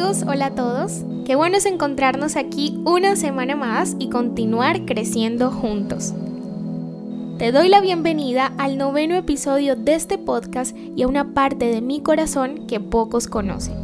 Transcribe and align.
hola 0.00 0.46
a 0.46 0.54
todos. 0.54 1.02
Qué 1.26 1.34
bueno 1.34 1.56
es 1.56 1.66
encontrarnos 1.66 2.36
aquí 2.36 2.80
una 2.84 3.16
semana 3.16 3.56
más 3.56 3.96
y 3.98 4.08
continuar 4.08 4.84
creciendo 4.84 5.50
juntos. 5.50 6.14
Te 7.38 7.50
doy 7.50 7.68
la 7.68 7.80
bienvenida 7.80 8.52
al 8.58 8.78
noveno 8.78 9.16
episodio 9.16 9.74
de 9.74 9.94
este 9.94 10.16
podcast 10.16 10.74
y 10.94 11.02
a 11.02 11.08
una 11.08 11.34
parte 11.34 11.66
de 11.66 11.80
mi 11.80 12.00
corazón 12.00 12.68
que 12.68 12.78
pocos 12.78 13.26
conocen. 13.26 13.74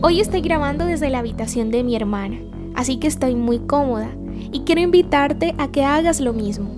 Hoy 0.00 0.20
estoy 0.20 0.40
grabando 0.40 0.86
desde 0.86 1.10
la 1.10 1.18
habitación 1.18 1.70
de 1.70 1.84
mi 1.84 1.94
hermana, 1.94 2.38
así 2.74 2.96
que 2.96 3.08
estoy 3.08 3.34
muy 3.34 3.58
cómoda 3.58 4.08
y 4.50 4.60
quiero 4.60 4.80
invitarte 4.80 5.54
a 5.58 5.68
que 5.68 5.84
hagas 5.84 6.18
lo 6.18 6.32
mismo. 6.32 6.70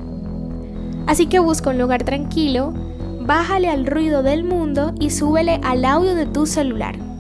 Así 1.06 1.26
que 1.26 1.38
busca 1.38 1.70
un 1.70 1.79
lugar 1.79 2.02
tranquilo, 2.02 2.74
bájale 3.20 3.68
al 3.68 3.86
ruido 3.86 4.24
del 4.24 4.42
mundo 4.42 4.92
y 4.98 5.10
súbele 5.10 5.60
al 5.62 5.84
audio 5.84 6.16
de 6.16 6.26
tu 6.26 6.46
celular. 6.46 7.11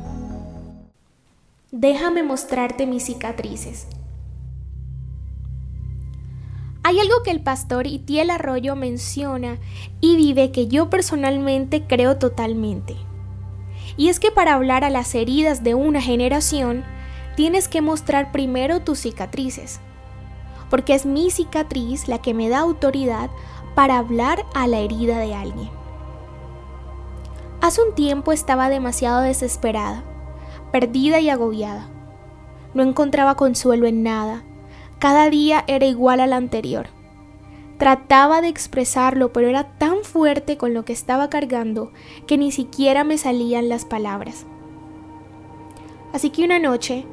Déjame 1.74 2.22
mostrarte 2.22 2.86
mis 2.86 3.06
cicatrices. 3.06 3.86
Hay 6.82 7.00
algo 7.00 7.22
que 7.24 7.30
el 7.30 7.42
pastor 7.42 7.86
Itiel 7.86 8.28
Arroyo 8.28 8.76
menciona 8.76 9.56
y 9.98 10.16
vive 10.16 10.52
que 10.52 10.68
yo 10.68 10.90
personalmente 10.90 11.86
creo 11.86 12.18
totalmente. 12.18 12.94
Y 13.96 14.10
es 14.10 14.20
que 14.20 14.30
para 14.30 14.52
hablar 14.52 14.84
a 14.84 14.90
las 14.90 15.14
heridas 15.14 15.64
de 15.64 15.74
una 15.74 16.02
generación, 16.02 16.84
tienes 17.36 17.68
que 17.68 17.80
mostrar 17.80 18.32
primero 18.32 18.82
tus 18.82 18.98
cicatrices. 18.98 19.80
Porque 20.68 20.92
es 20.92 21.06
mi 21.06 21.30
cicatriz 21.30 22.06
la 22.06 22.20
que 22.20 22.34
me 22.34 22.50
da 22.50 22.58
autoridad 22.58 23.30
para 23.74 23.96
hablar 23.96 24.44
a 24.52 24.66
la 24.66 24.80
herida 24.80 25.18
de 25.20 25.34
alguien. 25.34 25.70
Hace 27.62 27.80
un 27.80 27.94
tiempo 27.94 28.32
estaba 28.32 28.68
demasiado 28.68 29.22
desesperada, 29.22 30.04
perdida 30.72 31.20
y 31.20 31.28
agobiada. 31.28 31.88
No 32.74 32.82
encontraba 32.82 33.36
consuelo 33.36 33.86
en 33.86 34.02
nada. 34.02 34.42
Cada 34.98 35.30
día 35.30 35.64
era 35.66 35.86
igual 35.86 36.20
al 36.20 36.32
anterior. 36.32 36.86
Trataba 37.78 38.40
de 38.40 38.48
expresarlo, 38.48 39.32
pero 39.32 39.48
era 39.48 39.76
tan 39.78 40.02
fuerte 40.02 40.56
con 40.56 40.74
lo 40.74 40.84
que 40.84 40.92
estaba 40.92 41.30
cargando 41.30 41.92
que 42.26 42.38
ni 42.38 42.50
siquiera 42.50 43.04
me 43.04 43.18
salían 43.18 43.68
las 43.68 43.84
palabras. 43.84 44.46
Así 46.12 46.30
que 46.30 46.44
una 46.44 46.58
noche, 46.58 47.04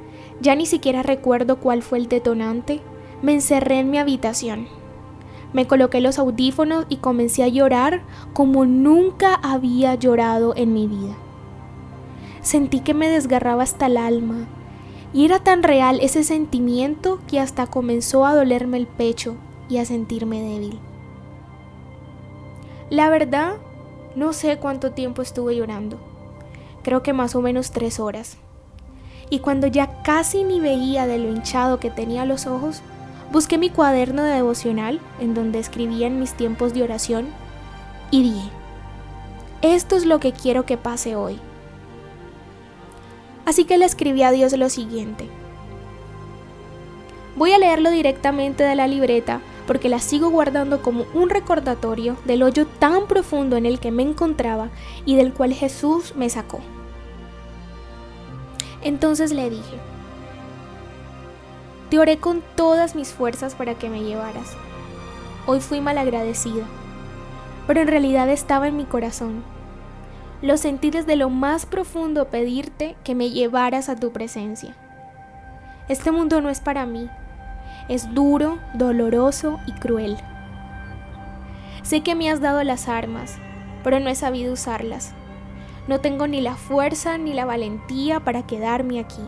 ya 0.41 0.55
ni 0.55 0.66
siquiera 0.66 1.03
recuerdo 1.03 1.59
cuál 1.59 1.83
fue 1.83 1.97
el 1.97 2.07
detonante, 2.07 2.81
me 3.21 3.33
encerré 3.33 3.79
en 3.79 3.91
mi 3.91 3.97
habitación 3.97 4.79
me 5.53 5.66
coloqué 5.66 5.99
los 5.99 6.19
audífonos 6.19 6.85
y 6.89 6.97
comencé 6.97 7.44
a 7.44 7.47
llorar 7.47 8.03
como 8.33 8.66
nunca 8.66 9.33
había 9.33 9.95
llorado 9.95 10.53
en 10.55 10.73
mi 10.73 10.88
vida. 10.88 11.16
Sentí 12.41 12.79
que 12.79 12.93
me 12.93 13.09
desgarraba 13.09 13.63
hasta 13.63 13.87
el 13.87 13.97
alma 13.97 14.47
y 15.13 15.25
era 15.25 15.39
tan 15.39 15.63
real 15.63 15.99
ese 16.01 16.23
sentimiento 16.23 17.19
que 17.27 17.39
hasta 17.39 17.67
comenzó 17.67 18.25
a 18.25 18.35
dolerme 18.35 18.77
el 18.77 18.87
pecho 18.87 19.35
y 19.67 19.77
a 19.77 19.85
sentirme 19.85 20.41
débil. 20.41 20.79
La 22.89 23.09
verdad, 23.09 23.57
no 24.15 24.33
sé 24.33 24.57
cuánto 24.57 24.91
tiempo 24.91 25.21
estuve 25.21 25.55
llorando. 25.55 25.99
Creo 26.83 27.03
que 27.03 27.13
más 27.13 27.35
o 27.35 27.41
menos 27.41 27.71
tres 27.71 27.99
horas. 27.99 28.37
Y 29.29 29.39
cuando 29.39 29.67
ya 29.67 30.01
casi 30.01 30.43
ni 30.43 30.59
veía 30.59 31.05
de 31.05 31.19
lo 31.19 31.29
hinchado 31.29 31.79
que 31.79 31.91
tenía 31.91 32.25
los 32.25 32.47
ojos, 32.47 32.81
Busqué 33.31 33.59
mi 33.59 33.69
cuaderno 33.69 34.23
de 34.23 34.33
devocional 34.33 34.99
en 35.19 35.35
donde 35.35 35.59
escribía 35.59 36.07
en 36.07 36.19
mis 36.19 36.33
tiempos 36.33 36.73
de 36.73 36.81
oración 36.81 37.27
y 38.09 38.23
dije, 38.23 38.49
esto 39.61 39.95
es 39.95 40.05
lo 40.05 40.19
que 40.19 40.31
quiero 40.31 40.65
que 40.65 40.77
pase 40.77 41.15
hoy. 41.15 41.39
Así 43.50 43.66
que 43.66 43.80
le 43.80 43.86
escribí 43.86 44.22
a 44.22 44.30
Dios 44.30 44.53
lo 44.53 44.69
siguiente. 44.69 45.28
Voy 47.36 47.52
a 47.52 47.58
leerlo 47.58 47.89
directamente 47.89 48.63
de 48.63 48.75
la 48.75 48.85
libreta 48.85 49.41
porque 49.66 49.90
la 49.90 49.97
sigo 49.97 50.29
guardando 50.29 50.84
como 50.84 51.06
un 51.16 51.31
recordatorio 51.31 52.16
del 52.25 52.44
hoyo 52.44 52.68
tan 52.68 53.07
profundo 53.07 53.57
en 53.57 53.66
el 53.66 53.79
que 53.79 53.90
me 53.90 54.03
encontraba 54.03 54.69
y 55.03 55.16
del 55.16 55.34
cual 55.34 55.56
Jesús 55.56 56.13
me 56.16 56.29
sacó. 56.29 56.59
Entonces 58.84 59.31
le 59.31 59.50
dije, 59.50 59.79
te 61.90 61.97
oré 61.97 62.19
con 62.19 62.44
todas 62.56 62.94
mis 62.94 63.09
fuerzas 63.09 63.56
para 63.56 63.73
que 63.73 63.90
me 63.90 64.03
llevaras. 64.03 64.56
Hoy 65.47 65.59
fui 65.59 65.81
malagradecida, 65.81 66.66
pero 67.66 67.81
en 67.81 67.88
realidad 67.88 68.29
estaba 68.29 68.68
en 68.68 68.78
mi 68.78 68.85
corazón. 68.85 69.41
Lo 70.41 70.57
sentí 70.57 70.89
desde 70.89 71.16
lo 71.16 71.29
más 71.29 71.66
profundo 71.66 72.29
pedirte 72.29 72.95
que 73.03 73.16
me 73.16 73.29
llevaras 73.29 73.89
a 73.89 73.95
tu 73.95 74.11
presencia. 74.11 74.75
Este 75.88 76.11
mundo 76.11 76.41
no 76.41 76.50
es 76.50 76.59
para 76.59 76.85
mí. 76.85 77.09
Es 77.88 78.13
duro, 78.13 78.59
doloroso 78.73 79.59
y 79.66 79.73
cruel. 79.73 80.17
Sé 81.83 82.01
que 82.01 82.16
me 82.16 82.29
has 82.29 82.41
dado 82.41 82.63
las 82.63 82.88
armas, 82.88 83.38
pero 83.83 83.99
no 83.99 84.09
he 84.09 84.16
sabido 84.16 84.53
usarlas. 84.53 85.13
No 85.88 85.99
tengo 85.99 86.28
ni 86.28 86.41
la 86.41 86.55
fuerza 86.55 87.17
ni 87.17 87.33
la 87.33 87.45
valentía 87.45 88.19
para 88.19 88.45
quedarme 88.45 88.99
aquí 88.99 89.23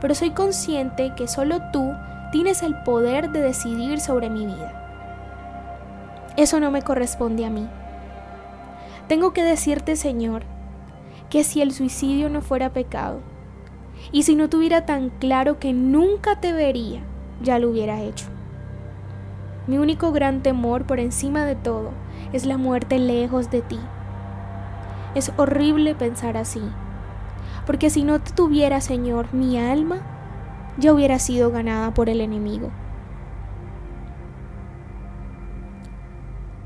pero 0.00 0.14
soy 0.14 0.30
consciente 0.30 1.12
que 1.14 1.28
solo 1.28 1.60
tú 1.72 1.92
tienes 2.32 2.62
el 2.62 2.74
poder 2.82 3.30
de 3.30 3.42
decidir 3.42 4.00
sobre 4.00 4.30
mi 4.30 4.46
vida. 4.46 4.76
Eso 6.36 6.58
no 6.60 6.70
me 6.70 6.82
corresponde 6.82 7.44
a 7.44 7.50
mí. 7.50 7.68
Tengo 9.10 9.32
que 9.32 9.42
decirte, 9.42 9.96
Señor, 9.96 10.44
que 11.30 11.42
si 11.42 11.60
el 11.62 11.72
suicidio 11.72 12.30
no 12.30 12.42
fuera 12.42 12.72
pecado, 12.72 13.18
y 14.12 14.22
si 14.22 14.36
no 14.36 14.48
tuviera 14.48 14.86
tan 14.86 15.10
claro 15.10 15.58
que 15.58 15.72
nunca 15.72 16.38
te 16.38 16.52
vería, 16.52 17.00
ya 17.42 17.58
lo 17.58 17.70
hubiera 17.70 18.02
hecho. 18.02 18.26
Mi 19.66 19.78
único 19.78 20.12
gran 20.12 20.44
temor 20.44 20.84
por 20.84 21.00
encima 21.00 21.44
de 21.44 21.56
todo 21.56 21.90
es 22.32 22.46
la 22.46 22.56
muerte 22.56 23.00
lejos 23.00 23.50
de 23.50 23.62
ti. 23.62 23.80
Es 25.16 25.32
horrible 25.38 25.96
pensar 25.96 26.36
así, 26.36 26.62
porque 27.66 27.90
si 27.90 28.04
no 28.04 28.20
te 28.20 28.30
tuviera, 28.30 28.80
Señor, 28.80 29.34
mi 29.34 29.58
alma 29.58 30.02
ya 30.78 30.92
hubiera 30.92 31.18
sido 31.18 31.50
ganada 31.50 31.92
por 31.94 32.10
el 32.10 32.20
enemigo. 32.20 32.70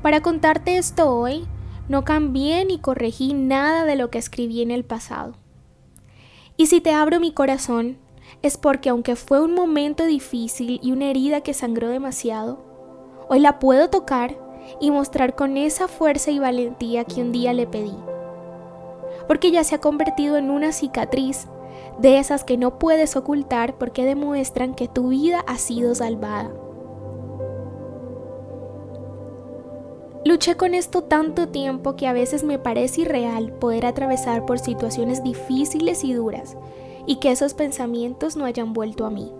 Para 0.03 0.21
contarte 0.21 0.77
esto 0.77 1.09
hoy, 1.09 1.47
no 1.87 2.03
cambié 2.03 2.65
ni 2.65 2.79
corregí 2.79 3.33
nada 3.33 3.85
de 3.85 3.95
lo 3.95 4.09
que 4.09 4.17
escribí 4.17 4.61
en 4.61 4.71
el 4.71 4.83
pasado. 4.83 5.33
Y 6.57 6.67
si 6.67 6.81
te 6.81 6.91
abro 6.91 7.19
mi 7.19 7.31
corazón, 7.31 7.97
es 8.41 8.57
porque 8.57 8.89
aunque 8.89 9.15
fue 9.15 9.41
un 9.41 9.53
momento 9.53 10.05
difícil 10.05 10.79
y 10.81 10.91
una 10.91 11.09
herida 11.09 11.41
que 11.41 11.53
sangró 11.53 11.89
demasiado, 11.89 12.63
hoy 13.29 13.39
la 13.39 13.59
puedo 13.59 13.89
tocar 13.89 14.37
y 14.79 14.91
mostrar 14.91 15.35
con 15.35 15.57
esa 15.57 15.87
fuerza 15.87 16.31
y 16.31 16.39
valentía 16.39 17.03
que 17.03 17.21
un 17.21 17.31
día 17.31 17.53
le 17.53 17.67
pedí 17.67 17.95
porque 19.27 19.51
ya 19.51 19.63
se 19.63 19.75
ha 19.75 19.81
convertido 19.81 20.37
en 20.37 20.49
una 20.49 20.71
cicatriz 20.71 21.47
de 21.99 22.19
esas 22.19 22.43
que 22.43 22.57
no 22.57 22.77
puedes 22.79 23.15
ocultar 23.15 23.77
porque 23.77 24.05
demuestran 24.05 24.75
que 24.75 24.87
tu 24.87 25.09
vida 25.09 25.43
ha 25.47 25.57
sido 25.57 25.95
salvada. 25.95 26.51
Luché 30.25 30.57
con 30.57 30.73
esto 30.73 31.03
tanto 31.03 31.49
tiempo 31.49 31.95
que 31.95 32.07
a 32.07 32.13
veces 32.13 32.43
me 32.43 32.57
parece 32.57 33.01
irreal 33.01 33.51
poder 33.53 33.85
atravesar 33.85 34.43
por 34.47 34.57
situaciones 34.57 35.23
difíciles 35.23 36.03
y 36.03 36.13
duras 36.13 36.57
y 37.05 37.17
que 37.17 37.31
esos 37.31 37.53
pensamientos 37.53 38.35
no 38.35 38.45
hayan 38.45 38.73
vuelto 38.73 39.05
a 39.05 39.11
mí. 39.11 39.31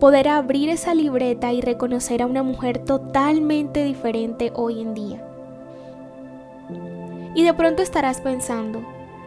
Poder 0.00 0.28
abrir 0.28 0.70
esa 0.70 0.94
libreta 0.94 1.52
y 1.52 1.60
reconocer 1.60 2.22
a 2.22 2.26
una 2.26 2.42
mujer 2.42 2.78
totalmente 2.78 3.84
diferente 3.84 4.50
hoy 4.54 4.80
en 4.80 4.94
día 4.94 5.26
y 7.34 7.44
de 7.44 7.52
pronto 7.54 7.82
estarás 7.82 8.22
pensando, 8.22 8.82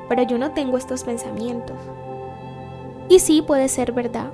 pero 0.09 0.23
yo 0.23 0.39
no 0.39 0.51
tengo 0.51 0.77
estos 0.77 1.03
pensamientos. 1.03 1.77
Y 3.07 3.19
sí 3.19 3.41
puede 3.41 3.69
ser 3.69 3.91
verdad. 3.91 4.31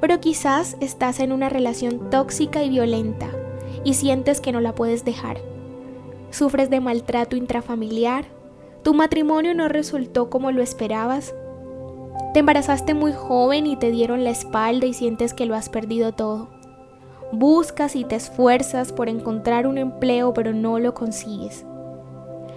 Pero 0.00 0.20
quizás 0.20 0.76
estás 0.80 1.20
en 1.20 1.32
una 1.32 1.50
relación 1.50 2.10
tóxica 2.10 2.62
y 2.62 2.70
violenta 2.70 3.28
y 3.86 3.94
sientes 3.94 4.40
que 4.40 4.50
no 4.50 4.60
la 4.60 4.74
puedes 4.74 5.04
dejar. 5.04 5.38
Sufres 6.30 6.70
de 6.70 6.80
maltrato 6.80 7.36
intrafamiliar, 7.36 8.24
tu 8.82 8.94
matrimonio 8.94 9.54
no 9.54 9.68
resultó 9.68 10.28
como 10.28 10.50
lo 10.50 10.60
esperabas, 10.60 11.36
te 12.34 12.40
embarazaste 12.40 12.94
muy 12.94 13.12
joven 13.12 13.64
y 13.68 13.76
te 13.76 13.92
dieron 13.92 14.24
la 14.24 14.30
espalda 14.30 14.86
y 14.86 14.92
sientes 14.92 15.34
que 15.34 15.46
lo 15.46 15.54
has 15.54 15.68
perdido 15.68 16.10
todo. 16.10 16.48
Buscas 17.30 17.94
y 17.94 18.02
te 18.02 18.16
esfuerzas 18.16 18.90
por 18.90 19.08
encontrar 19.08 19.68
un 19.68 19.78
empleo 19.78 20.34
pero 20.34 20.52
no 20.52 20.80
lo 20.80 20.92
consigues. 20.92 21.64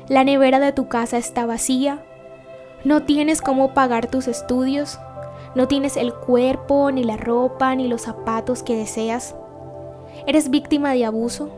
La 0.08 0.24
nevera 0.24 0.60
de 0.60 0.72
tu 0.72 0.88
casa 0.88 1.20
está 1.20 1.46
vacía, 1.46 2.04
no 2.84 3.04
tienes 3.04 3.44
cómo 3.44 3.76
pagar 3.76 4.08
tus 4.08 4.28
estudios, 4.28 4.98
no 5.54 5.68
tienes 5.68 5.96
el 5.96 6.12
cuerpo, 6.12 6.90
ni 6.90 7.04
la 7.04 7.18
ropa, 7.18 7.76
ni 7.76 7.88
los 7.88 8.02
zapatos 8.02 8.64
que 8.64 8.76
deseas, 8.76 9.36
eres 10.26 10.50
víctima 10.50 10.94
de 10.94 11.06
abuso, 11.06 11.50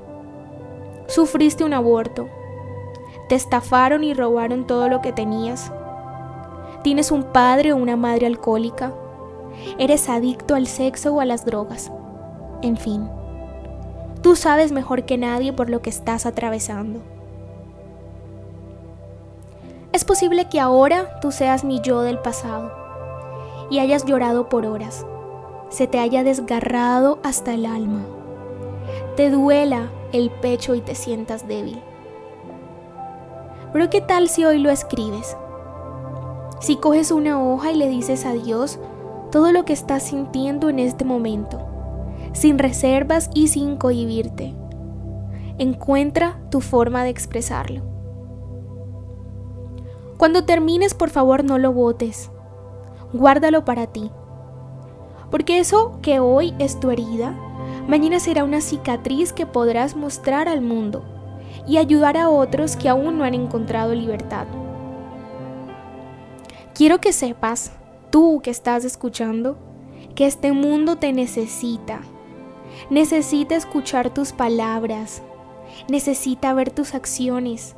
sufriste 1.07 1.63
un 1.63 1.73
aborto, 1.73 2.27
te 3.29 3.35
estafaron 3.35 4.03
y 4.03 4.13
robaron 4.13 4.67
todo 4.67 4.89
lo 4.89 5.01
que 5.01 5.11
tenías, 5.11 5.71
Tienes 6.83 7.11
un 7.11 7.25
padre 7.25 7.73
o 7.73 7.77
una 7.77 7.95
madre 7.95 8.25
alcohólica. 8.25 8.91
Eres 9.77 10.09
adicto 10.09 10.55
al 10.55 10.65
sexo 10.65 11.13
o 11.13 11.21
a 11.21 11.25
las 11.25 11.45
drogas. 11.45 11.91
En 12.63 12.75
fin, 12.75 13.07
tú 14.23 14.35
sabes 14.35 14.71
mejor 14.71 15.03
que 15.05 15.17
nadie 15.17 15.53
por 15.53 15.69
lo 15.69 15.83
que 15.83 15.91
estás 15.91 16.25
atravesando. 16.25 17.01
Es 19.93 20.05
posible 20.05 20.49
que 20.49 20.59
ahora 20.59 21.19
tú 21.19 21.31
seas 21.31 21.63
mi 21.63 21.81
yo 21.81 22.01
del 22.01 22.17
pasado 22.17 22.71
y 23.69 23.77
hayas 23.79 24.05
llorado 24.05 24.49
por 24.49 24.65
horas, 24.65 25.05
se 25.69 25.85
te 25.85 25.99
haya 25.99 26.23
desgarrado 26.23 27.19
hasta 27.23 27.53
el 27.53 27.65
alma, 27.65 28.05
te 29.15 29.29
duela 29.29 29.91
el 30.13 30.29
pecho 30.29 30.75
y 30.75 30.81
te 30.81 30.95
sientas 30.95 31.47
débil. 31.47 31.81
Pero 33.73 33.89
¿qué 33.89 34.01
tal 34.01 34.29
si 34.29 34.43
hoy 34.45 34.59
lo 34.59 34.69
escribes? 34.69 35.37
Si 36.59 36.75
coges 36.75 37.11
una 37.11 37.41
hoja 37.41 37.71
y 37.71 37.75
le 37.75 37.87
dices 37.87 38.25
a 38.25 38.33
Dios 38.33 38.79
todo 39.31 39.51
lo 39.51 39.65
que 39.65 39.73
estás 39.73 40.03
sintiendo 40.03 40.69
en 40.69 40.79
este 40.79 41.05
momento, 41.05 41.59
sin 42.33 42.59
reservas 42.59 43.29
y 43.33 43.47
sin 43.47 43.77
cohibirte. 43.77 44.53
Encuentra 45.57 46.39
tu 46.49 46.61
forma 46.61 47.03
de 47.03 47.09
expresarlo. 47.09 47.81
Cuando 50.17 50.45
termines, 50.45 50.93
por 50.93 51.09
favor, 51.09 51.43
no 51.43 51.57
lo 51.57 51.73
botes. 51.73 52.29
Guárdalo 53.13 53.65
para 53.65 53.87
ti. 53.87 54.11
Porque 55.31 55.59
eso 55.59 55.99
que 56.01 56.19
hoy 56.19 56.53
es 56.59 56.79
tu 56.79 56.91
herida, 56.91 57.35
mañana 57.87 58.19
será 58.19 58.43
una 58.43 58.61
cicatriz 58.61 59.33
que 59.33 59.45
podrás 59.45 59.95
mostrar 59.95 60.47
al 60.47 60.61
mundo 60.61 61.03
y 61.67 61.77
ayudar 61.77 62.17
a 62.17 62.29
otros 62.29 62.75
que 62.75 62.89
aún 62.89 63.17
no 63.17 63.23
han 63.23 63.33
encontrado 63.33 63.93
libertad. 63.93 64.47
Quiero 66.73 66.99
que 66.99 67.13
sepas, 67.13 67.73
tú 68.09 68.41
que 68.41 68.49
estás 68.49 68.85
escuchando, 68.85 69.57
que 70.15 70.25
este 70.25 70.51
mundo 70.51 70.97
te 70.97 71.13
necesita. 71.13 72.01
Necesita 72.89 73.55
escuchar 73.55 74.13
tus 74.13 74.31
palabras. 74.31 75.21
Necesita 75.89 76.53
ver 76.53 76.71
tus 76.71 76.95
acciones. 76.95 77.75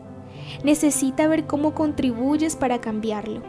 Necesita 0.64 1.28
ver 1.28 1.46
cómo 1.46 1.74
contribuyes 1.74 2.56
para 2.56 2.80
cambiarlo. 2.80 3.42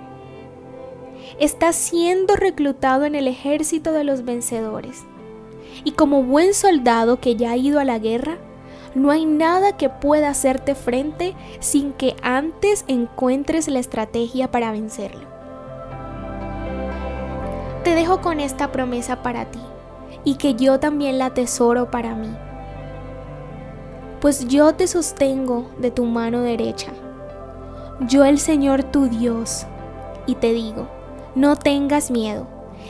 Estás 1.39 1.77
siendo 1.77 2.37
reclutado 2.37 3.05
en 3.05 3.15
el 3.15 3.29
ejército 3.29 3.93
de 3.93 4.05
los 4.05 4.25
vencedores. 4.25 5.05
Y 5.85 5.93
como 5.93 6.23
buen 6.23 6.55
soldado 6.55 7.21
que 7.21 7.37
ya 7.37 7.53
ha 7.53 7.57
ido 7.57 7.79
a 7.79 7.85
la 7.85 7.99
guerra, 7.99 8.39
no 8.95 9.11
hay 9.11 9.27
nada 9.27 9.77
que 9.77 9.89
pueda 9.89 10.29
hacerte 10.29 10.75
frente 10.75 11.35
sin 11.61 11.93
que 11.93 12.17
antes 12.23 12.85
encuentres 12.89 13.69
la 13.69 13.81
estrategia 13.81 14.51
para 14.51 14.73
vencerlo. 14.73 15.27
Te 17.83 17.95
dejo 17.95 18.21
con 18.21 18.41
esta 18.41 18.73
promesa 18.73 19.23
para 19.23 19.51
ti 19.51 19.61
y 20.25 20.37
que 20.37 20.55
yo 20.55 20.81
también 20.81 21.19
la 21.19 21.27
atesoro 21.27 21.91
para 21.91 22.15
mí. 22.15 22.35
Pues 24.21 24.49
yo 24.49 24.75
te 24.75 24.87
sostengo 24.87 25.71
de 25.79 25.91
tu 25.91 26.07
mano 26.07 26.41
derecha. 26.41 26.93
Yo 28.09 28.25
el 28.25 28.39
Señor 28.39 28.85
tu 28.85 29.09
Dios, 29.09 29.67
y 30.27 30.37
te 30.37 30.53
digo, 30.53 30.89
no 31.35 31.57
tengas 31.57 32.11
miedo, 32.11 32.47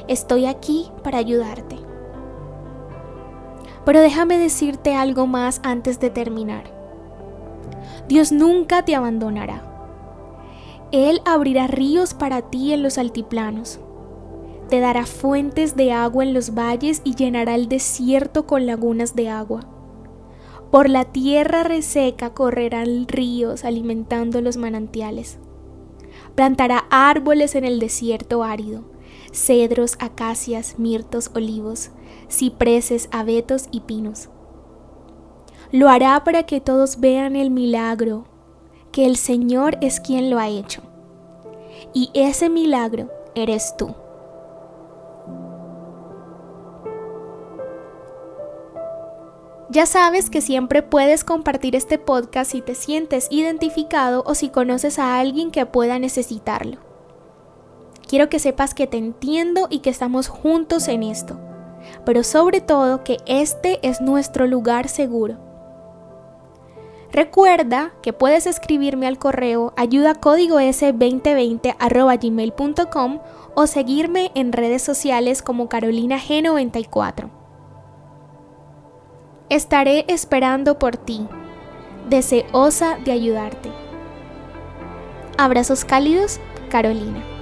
estoy 0.07 0.47
aquí 0.47 0.91
para 1.03 1.19
ayudarte. 1.19 1.84
Pero 3.85 4.01
déjame 4.01 4.39
decirte 4.39 4.95
algo 4.95 5.27
más 5.27 5.61
antes 5.63 6.01
de 6.01 6.11
terminar. 6.11 6.65
Dios 8.09 8.33
nunca 8.33 8.85
te 8.85 8.95
abandonará. 8.95 9.71
Él 10.93 11.21
abrirá 11.25 11.67
ríos 11.67 12.15
para 12.15 12.43
ti 12.43 12.73
en 12.73 12.83
los 12.83 12.99
altiplanos. 12.99 13.81
Te 14.69 14.81
dará 14.81 15.07
fuentes 15.07 15.77
de 15.77 15.93
agua 15.93 16.25
en 16.25 16.33
los 16.33 16.55
valles 16.55 17.03
y 17.05 17.15
llenará 17.15 17.55
el 17.55 17.69
desierto 17.69 18.47
con 18.47 18.67
lagunas 18.67 19.15
de 19.15 19.29
agua. 19.29 19.67
Por 20.71 20.89
la 20.89 21.05
tierra 21.05 21.63
reseca 21.63 22.31
correrán 22.31 23.07
ríos 23.07 23.65
alimentando 23.65 24.41
los 24.41 24.57
manantiales. 24.57 25.39
Plantará 26.35 26.87
árboles 26.91 27.55
en 27.55 27.65
el 27.65 27.79
desierto 27.79 28.43
árido, 28.43 28.83
cedros, 29.33 29.97
acacias, 30.01 30.79
mirtos, 30.79 31.31
olivos, 31.35 31.91
cipreses, 32.31 33.09
abetos 33.13 33.69
y 33.71 33.81
pinos. 33.81 34.29
Lo 35.71 35.89
hará 35.89 36.23
para 36.25 36.45
que 36.45 36.61
todos 36.61 37.01
vean 37.01 37.37
el 37.37 37.51
milagro, 37.51 38.27
que 38.93 39.07
el 39.07 39.17
Señor 39.17 39.77
es 39.81 40.01
quien 40.01 40.31
lo 40.31 40.39
ha 40.39 40.49
hecho. 40.49 40.83
Y 41.93 42.11
ese 42.15 42.49
milagro 42.49 43.11
eres 43.35 43.75
tú. 43.77 43.95
Ya 49.71 49.87
sabes 49.87 50.31
que 50.31 50.41
siempre 50.41 50.83
puedes 50.83 51.25
compartir 51.25 51.75
este 51.75 51.99
podcast 51.99 52.53
si 52.53 52.63
te 52.63 52.77
sientes 52.77 53.27
identificado 53.31 54.23
o 54.25 54.37
si 54.37 54.51
conoces 54.51 55.01
a 55.01 55.19
alguien 55.19 55.51
que 55.51 55.67
pueda 55.67 55.99
necesitarlo. 55.99 56.79
Quiero 58.07 58.29
que 58.29 58.39
sepas 58.39 58.75
que 58.75 58.87
te 58.87 58.99
entiendo 58.99 59.67
y 59.71 59.81
que 59.81 59.91
estamos 59.91 60.29
juntos 60.29 60.87
en 60.87 61.03
esto 61.03 61.41
pero 62.05 62.23
sobre 62.23 62.61
todo 62.61 63.05
que 63.05 63.19
este 63.27 63.79
es 63.83 64.01
nuestro 64.01 64.47
lugar 64.47 64.89
seguro. 64.89 65.39
Recuerda 67.15 67.95
que 68.03 68.13
puedes 68.13 68.47
escribirme 68.47 69.07
al 69.07 69.19
correo 69.19 69.73
ayudacódigo 69.77 70.59
s2020 70.59 73.21
o 73.55 73.67
seguirme 73.69 74.33
en 74.35 74.53
redes 74.53 74.83
sociales 74.83 75.41
como 75.41 75.69
Carolina 75.69 76.19
G94. 76.19 77.31
Estaré 79.49 80.05
esperando 80.09 80.81
por 80.81 80.97
ti, 80.97 81.29
deseosa 82.09 82.99
de 83.05 83.13
ayudarte. 83.13 83.71
Abrazos 85.39 85.85
cálidos, 85.85 86.41
Carolina. 86.69 87.34